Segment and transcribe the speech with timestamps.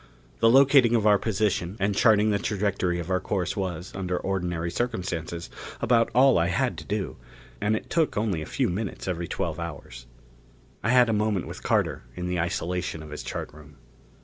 [0.39, 4.71] The locating of our position and charting the trajectory of our course was, under ordinary
[4.71, 5.47] circumstances,
[5.79, 7.17] about all I had to do.
[7.61, 10.07] And it took only a few minutes every twelve hours.
[10.83, 13.75] I had a moment with Carter in the isolation of his chart room.